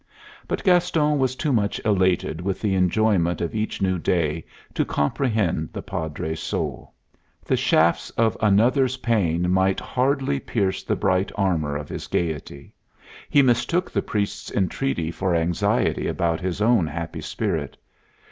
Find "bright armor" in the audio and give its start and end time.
10.95-11.75